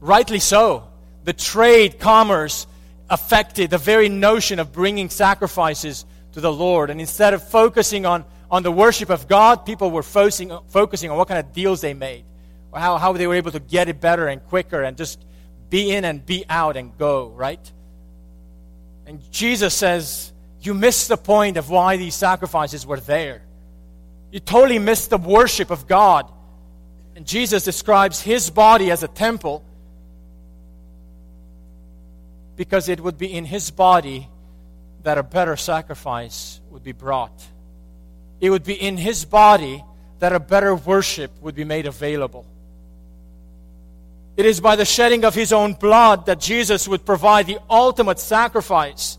[0.00, 0.88] rightly so,
[1.24, 2.66] the trade, commerce
[3.10, 6.90] affected the very notion of bringing sacrifices to the Lord.
[6.90, 11.16] And instead of focusing on on the worship of God, people were focusing, focusing on
[11.16, 12.24] what kind of deals they made,
[12.72, 15.24] or how, how they were able to get it better and quicker and just
[15.68, 17.72] be in and be out and go, right?
[19.06, 23.42] And Jesus says, You missed the point of why these sacrifices were there.
[24.30, 26.30] You totally missed the worship of God.
[27.14, 29.64] And Jesus describes his body as a temple
[32.56, 34.28] because it would be in his body
[35.02, 37.46] that a better sacrifice would be brought
[38.40, 39.84] it would be in his body
[40.18, 42.44] that a better worship would be made available.
[44.36, 48.18] It is by the shedding of his own blood that Jesus would provide the ultimate
[48.18, 49.18] sacrifice.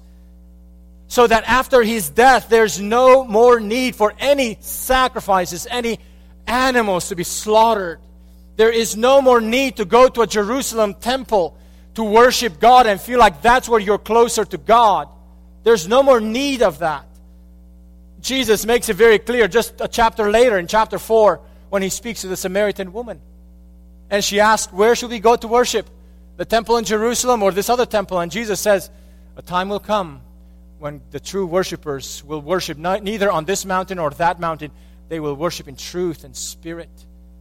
[1.08, 6.00] So that after his death, there's no more need for any sacrifices, any
[6.46, 8.00] animals to be slaughtered.
[8.58, 11.58] There is no more need to go to a Jerusalem temple
[11.96, 15.08] to worship God and feel like that's where you're closer to God.
[15.64, 17.06] There's no more need of that.
[18.20, 22.22] Jesus makes it very clear just a chapter later, in chapter 4, when he speaks
[22.22, 23.22] to the Samaritan woman.
[24.10, 25.90] And she asked, Where should we go to worship?
[26.38, 28.20] The temple in Jerusalem or this other temple?
[28.20, 28.90] And Jesus says,
[29.36, 30.22] A time will come
[30.80, 34.72] when the true worshippers will worship neither on this mountain or that mountain.
[35.10, 36.90] They will worship in truth and spirit.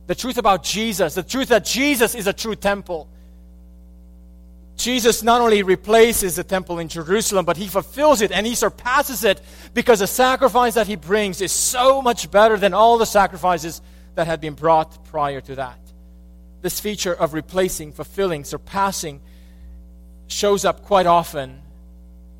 [0.07, 3.09] The truth about Jesus, the truth that Jesus is a true temple.
[4.77, 9.25] Jesus not only replaces the temple in Jerusalem, but he fulfills it and he surpasses
[9.25, 9.41] it
[9.75, 13.81] because the sacrifice that he brings is so much better than all the sacrifices
[14.15, 15.79] that had been brought prior to that.
[16.67, 19.21] This feature of replacing, fulfilling, surpassing
[20.27, 21.63] shows up quite often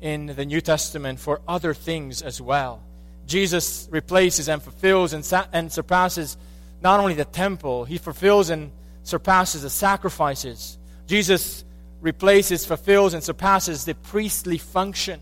[0.01, 2.83] in the New Testament for other things as well.
[3.25, 6.35] Jesus replaces and fulfills and, sa- and surpasses
[6.81, 8.69] not only the temple, he fulfills and
[9.03, 10.77] surpasses the sacrifices.
[11.07, 11.63] Jesus
[12.01, 15.21] replaces, fulfills, and surpasses the priestly function.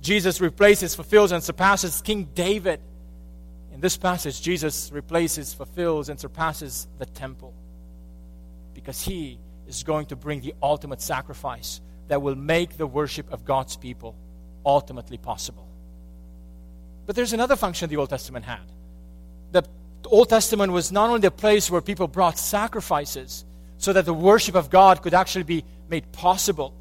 [0.00, 2.80] Jesus replaces, fulfills, and surpasses King David.
[3.72, 7.54] In this passage, Jesus replaces, fulfills, and surpasses the temple
[8.82, 13.44] because he is going to bring the ultimate sacrifice that will make the worship of
[13.44, 14.16] God's people
[14.66, 15.66] ultimately possible.
[17.06, 18.60] But there's another function the Old Testament had.
[19.52, 19.64] The
[20.06, 23.44] Old Testament was not only a place where people brought sacrifices
[23.78, 26.74] so that the worship of God could actually be made possible.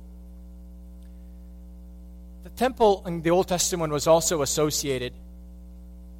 [2.43, 5.13] The temple in the Old Testament was also associated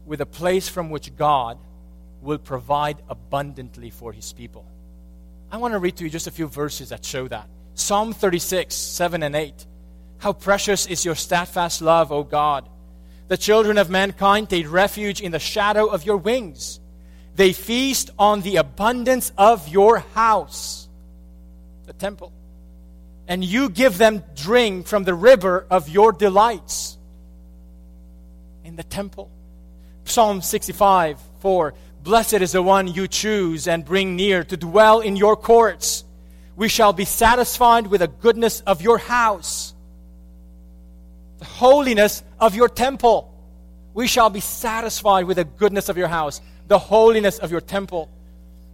[0.05, 1.57] with a place from which God
[2.21, 4.65] will provide abundantly for his people.
[5.51, 7.47] I want to read to you just a few verses that show that.
[7.75, 9.65] Psalm 36, 7 and 8.
[10.19, 12.69] How precious is your steadfast love, O God!
[13.27, 16.79] The children of mankind take refuge in the shadow of your wings.
[17.35, 20.87] They feast on the abundance of your house,
[21.85, 22.33] the temple
[23.31, 26.97] and you give them drink from the river of your delights
[28.65, 29.31] in the temple.
[30.03, 31.73] Psalm 65 4
[32.03, 36.03] Blessed is the one you choose and bring near to dwell in your courts.
[36.55, 39.73] We shall be satisfied with the goodness of your house,
[41.37, 43.31] the holiness of your temple.
[43.93, 48.09] We shall be satisfied with the goodness of your house, the holiness of your temple.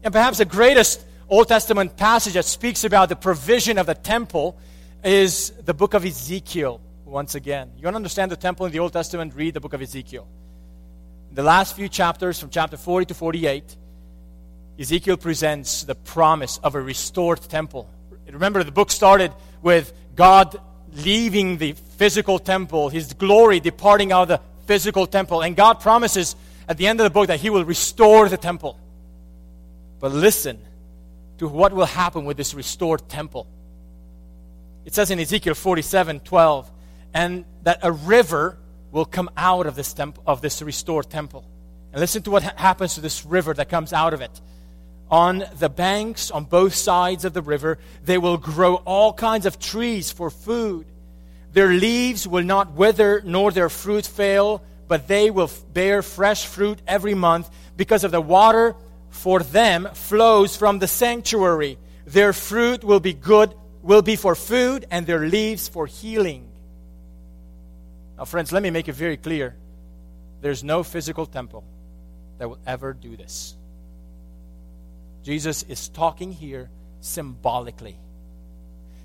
[0.03, 4.57] And perhaps the greatest Old Testament passage that speaks about the provision of the temple
[5.03, 7.71] is the book of Ezekiel, once again.
[7.77, 9.33] You want to understand the temple in the Old Testament?
[9.35, 10.27] Read the book of Ezekiel.
[11.37, 13.77] The last few chapters, from chapter 40 to 48,
[14.79, 17.87] Ezekiel presents the promise of a restored temple.
[18.27, 19.31] Remember, the book started
[19.61, 20.59] with God
[20.93, 25.43] leaving the physical temple, his glory departing out of the physical temple.
[25.43, 26.35] And God promises
[26.67, 28.79] at the end of the book that he will restore the temple.
[29.99, 30.59] But listen
[31.37, 33.45] to what will happen with this restored temple.
[34.85, 36.71] It says in Ezekiel 47 12,
[37.13, 38.57] and that a river
[38.91, 41.45] will come out of this, temple, of this restored temple.
[41.91, 44.41] And listen to what ha- happens to this river that comes out of it.
[45.09, 49.59] On the banks, on both sides of the river, they will grow all kinds of
[49.59, 50.85] trees for food.
[51.53, 56.79] Their leaves will not wither, nor their fruit fail, but they will bear fresh fruit
[56.87, 58.75] every month because of the water
[59.09, 61.77] for them flows from the sanctuary.
[62.05, 66.46] Their fruit will be good, will be for food, and their leaves for healing.
[68.17, 69.55] Now, friends, let me make it very clear
[70.41, 71.63] there's no physical temple
[72.37, 73.55] that will ever do this.
[75.23, 76.69] Jesus is talking here
[77.01, 77.97] symbolically.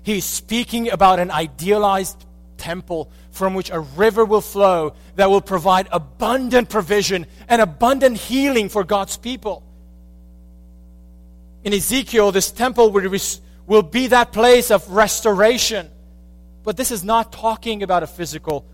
[0.03, 2.25] He's speaking about an idealized
[2.57, 8.69] temple from which a river will flow that will provide abundant provision and abundant healing
[8.69, 9.63] for God's people.
[11.63, 15.89] In Ezekiel, this temple will, res- will be that place of restoration.
[16.63, 18.65] But this is not talking about a physical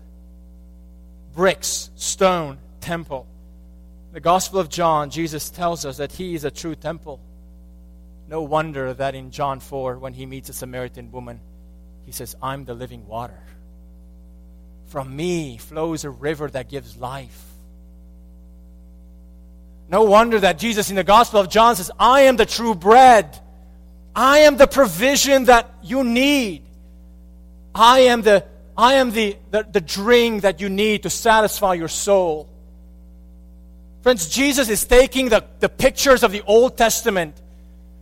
[1.34, 3.26] bricks, stone temple.
[4.12, 7.20] The Gospel of John, Jesus tells us that he is a true temple.
[8.28, 11.40] No wonder that in John 4, when he meets a Samaritan woman,
[12.06, 13.38] he says, I'm the living water.
[14.88, 17.44] From me flows a river that gives life.
[19.88, 23.38] No wonder that Jesus in the Gospel of John says, I am the true bread.
[24.14, 26.62] I am the provision that you need.
[27.74, 28.44] I am the,
[28.76, 32.48] I am the, the, the drink that you need to satisfy your soul.
[34.02, 37.40] Friends, Jesus is taking the, the pictures of the Old Testament,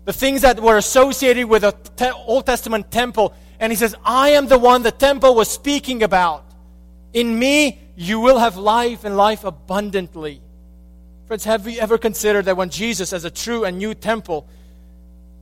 [0.04, 4.30] the things that were associated with the te- Old Testament temple, and he says, I
[4.30, 6.44] am the one the temple was speaking about.
[7.12, 10.40] In me, you will have life and life abundantly.
[11.26, 14.46] Friends, have we ever considered that when Jesus, as a true and new temple,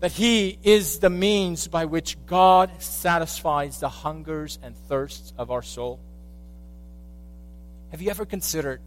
[0.07, 5.62] that he is the means by which God satisfies the hungers and thirsts of our
[5.62, 5.98] soul?
[7.90, 8.80] Have you ever considered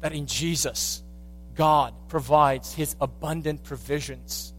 [0.00, 1.02] that in Jesus,
[1.56, 4.54] God provides his abundant provisions?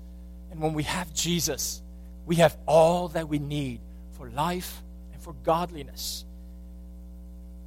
[0.52, 1.82] And when we have Jesus,
[2.26, 3.80] we have all that we need
[4.18, 4.82] for life
[5.14, 6.26] and for godliness.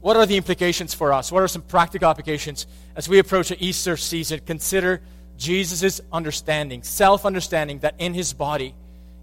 [0.02, 1.32] What are the implications for us?
[1.32, 4.40] What are some practical applications as we approach the Easter season?
[4.44, 5.00] Consider
[5.37, 8.74] Jesus' understanding, self understanding that in his body,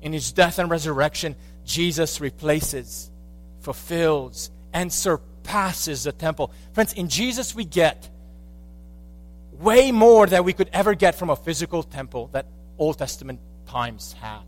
[0.01, 1.35] in his death and resurrection,
[1.65, 3.11] Jesus replaces,
[3.61, 6.51] fulfills, and surpasses the temple.
[6.73, 8.09] Friends, in Jesus we get
[9.53, 12.45] way more than we could ever get from a physical temple that
[12.77, 14.43] Old Testament times had.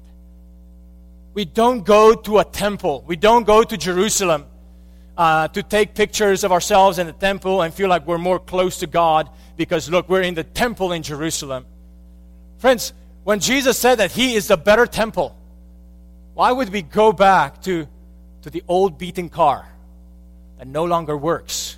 [1.33, 4.45] We don't go to a temple, we don't go to Jerusalem
[5.17, 8.77] uh, to take pictures of ourselves in the temple and feel like we're more close
[8.79, 11.65] to God because, look, we're in the temple in Jerusalem.
[12.57, 12.93] Friends,
[13.23, 15.35] when Jesus said that He is the better temple,
[16.33, 17.87] why would we go back to,
[18.43, 19.67] to the old beaten car
[20.57, 21.77] that no longer works?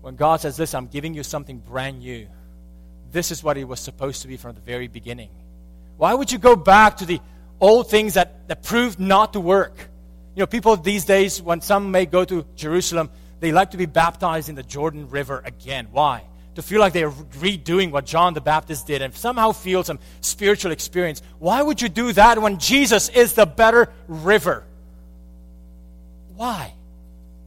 [0.00, 2.28] When God says, Listen, I'm giving you something brand new.
[3.10, 5.30] This is what it was supposed to be from the very beginning.
[5.96, 7.20] Why would you go back to the
[7.60, 9.88] old things that, that proved not to work?
[10.36, 13.08] You know, people these days, when some may go to Jerusalem,
[13.40, 15.88] they like to be baptized in the Jordan River again.
[15.90, 16.24] Why?
[16.56, 20.72] To feel like they're redoing what John the Baptist did and somehow feel some spiritual
[20.72, 21.22] experience.
[21.38, 24.62] Why would you do that when Jesus is the better river?
[26.36, 26.74] Why?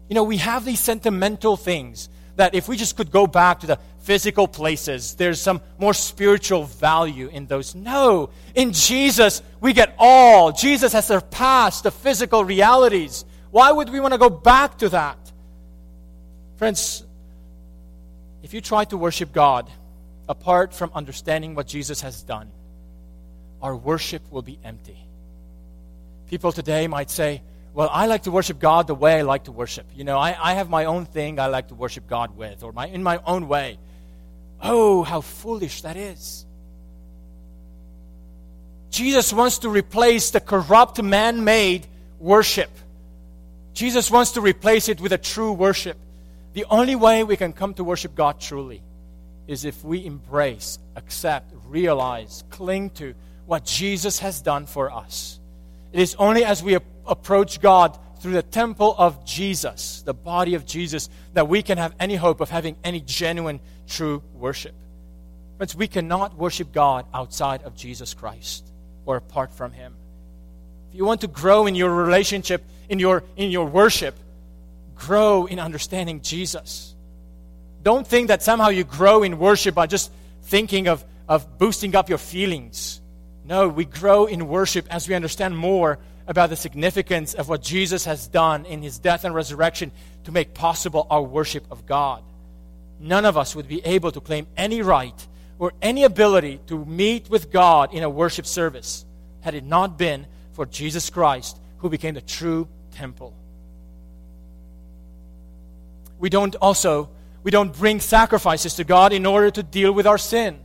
[0.09, 2.09] You know, we have these sentimental things
[2.39, 6.63] that if we just could go back to the physical places, there's some more spiritual
[6.63, 7.75] value in those.
[7.75, 10.53] No, in Jesus, we get all.
[10.53, 13.25] Jesus has surpassed the physical realities.
[13.51, 15.17] Why would we want to go back to that?
[16.55, 17.03] Friends,
[18.41, 19.69] if you try to worship God
[20.29, 22.49] apart from understanding what Jesus has done,
[23.61, 24.97] our worship will be empty.
[26.29, 27.41] People today might say,
[27.73, 29.85] well, I like to worship God the way I like to worship.
[29.95, 32.71] You know, I, I have my own thing I like to worship God with, or
[32.71, 33.77] my, in my own way.
[34.61, 36.45] Oh, how foolish that is.
[38.91, 41.85] Jesus wants to replace the corrupt man made
[42.19, 42.71] worship.
[43.73, 45.97] Jesus wants to replace it with a true worship.
[46.53, 48.81] The only way we can come to worship God truly
[49.47, 53.13] is if we embrace, accept, realize, cling to
[53.45, 55.39] what Jesus has done for us.
[55.93, 56.77] It is only as we
[57.09, 61.93] approach God through the temple of Jesus, the body of Jesus, that we can have
[61.99, 64.75] any hope of having any genuine, true worship.
[65.57, 68.65] Friends, we cannot worship God outside of Jesus Christ
[69.05, 69.95] or apart from Him.
[70.89, 74.15] If you want to grow in your relationship, in your, in your worship,
[74.95, 76.95] grow in understanding Jesus.
[77.83, 80.11] Don't think that somehow you grow in worship by just
[80.43, 82.99] thinking of, of boosting up your feelings.
[83.45, 85.99] No, we grow in worship as we understand more
[86.29, 89.91] about the significance of what Jesus has done in his death and resurrection
[90.25, 92.23] to make possible our worship of God.
[92.99, 95.27] None of us would be able to claim any right
[95.57, 99.05] or any ability to meet with God in a worship service
[99.41, 103.33] had it not been for Jesus Christ, who became the true temple.
[106.19, 107.09] We don't also
[107.41, 110.59] we don't bring sacrifices to God in order to deal with our sin.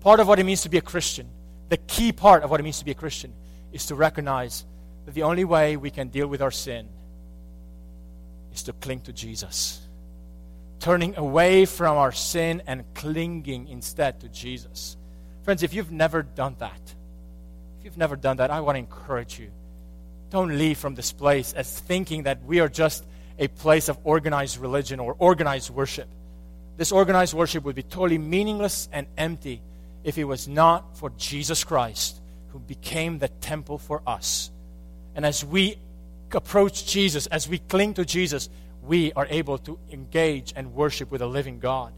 [0.00, 1.28] Part of what it means to be a Christian,
[1.68, 3.32] the key part of what it means to be a Christian,
[3.72, 4.64] is to recognize
[5.04, 6.88] that the only way we can deal with our sin
[8.54, 9.80] is to cling to Jesus.
[10.80, 14.96] Turning away from our sin and clinging instead to Jesus.
[15.42, 16.94] Friends, if you've never done that,
[17.78, 19.50] if you've never done that, I want to encourage you.
[20.30, 23.04] Don't leave from this place as thinking that we are just
[23.38, 26.08] a place of organized religion or organized worship.
[26.76, 29.60] This organized worship would be totally meaningless and empty
[30.02, 34.50] if it was not for Jesus Christ, who became the temple for us.
[35.14, 35.76] And as we
[36.32, 38.48] approach Jesus, as we cling to Jesus,
[38.82, 41.92] we are able to engage and worship with a living God.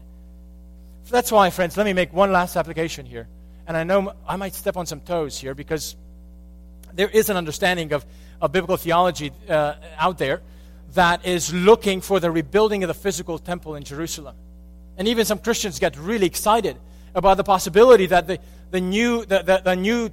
[1.05, 3.27] So that's why, friends, let me make one last application here.
[3.65, 5.95] And I know I might step on some toes here because
[6.93, 8.05] there is an understanding of,
[8.41, 10.41] of biblical theology uh, out there
[10.93, 14.35] that is looking for the rebuilding of the physical temple in Jerusalem.
[14.97, 16.77] And even some Christians get really excited
[17.13, 18.39] about the possibility that the,
[18.71, 20.09] the, new, the, the, the new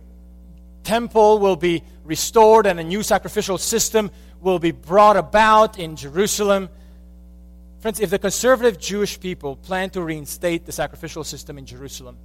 [0.84, 4.10] temple will be restored and a new sacrificial system
[4.40, 6.68] will be brought about in Jerusalem.
[7.80, 12.16] Friends, if the conservative Jewish people plan to reinstate the sacrificial system in Jerusalem,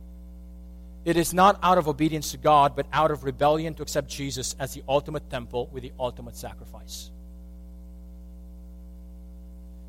[1.06, 4.56] it is not out of obedience to God, but out of rebellion to accept Jesus
[4.60, 7.10] as the ultimate temple with the ultimate sacrifice.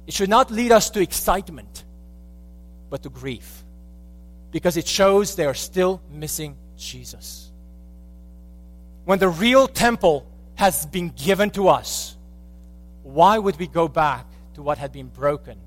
[0.06, 1.84] It should not lead us to excitement,
[2.88, 3.64] but to grief,
[4.50, 7.49] because it shows they are still missing Jesus.
[9.04, 12.16] When the real temple has been given to us,
[13.02, 15.58] why would we go back to what had been broken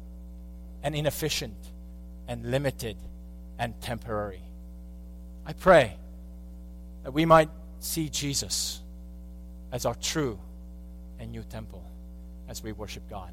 [0.83, 1.57] and inefficient
[2.27, 2.97] and limited
[3.57, 4.41] and temporary?
[5.45, 5.97] I pray
[7.03, 8.81] that we might see Jesus
[9.71, 10.39] as our true
[11.19, 11.83] and new temple
[12.47, 13.31] as we worship God.